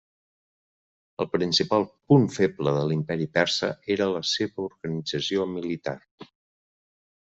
[1.23, 5.99] El principal punt feble de l'imperi persa era la seva organització militar.